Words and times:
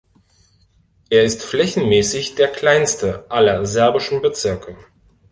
Er 1.11 1.25
ist 1.25 1.43
flächenmäßig 1.43 2.33
der 2.33 2.47
kleinste 2.47 3.23
aller 3.29 3.63
serbischen 3.67 4.23
Bezirke. 4.23 4.75